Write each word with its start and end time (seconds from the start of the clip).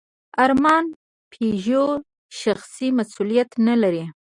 ارمان 0.43 0.85
پيژو 1.31 1.85
شخصي 2.41 2.87
مسوولیت 2.97 3.49
نهلري. 3.65 4.05